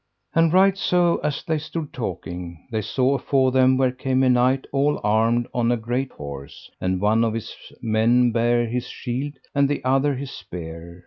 [0.33, 4.65] And right so as they stood talking they saw afore them where came a knight
[4.71, 9.69] all armed, on a great horse, and one of his men bare his shield, and
[9.69, 10.99] the other his spear.